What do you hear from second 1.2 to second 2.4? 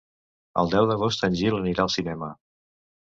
en Gil anirà al cinema.